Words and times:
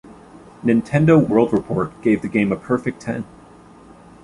Nintendo 0.63 1.23
World 1.23 1.53
Report 1.53 2.01
gave 2.01 2.23
the 2.23 2.27
game 2.27 2.51
a 2.51 2.55
perfect 2.55 3.01
ten. 3.01 3.23